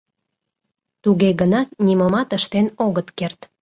Туге 1.03 1.29
гынат 1.41 1.67
нимомат 1.85 2.29
ыштен 2.37 2.67
огыт 2.85 3.07
керт. 3.17 3.39